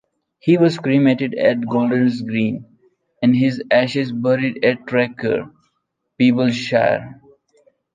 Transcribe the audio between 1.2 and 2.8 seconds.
at Golder's Green